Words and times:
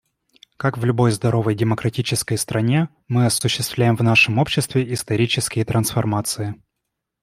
Как 0.57 0.79
в 0.79 0.83
любой 0.83 1.11
здоровой 1.11 1.53
демократической 1.53 2.35
стране, 2.35 2.89
мы 3.07 3.27
осуществляем 3.27 3.95
в 3.95 4.01
нашем 4.01 4.39
обществе 4.39 4.91
исторические 4.93 5.63
трансформации. 5.63 6.59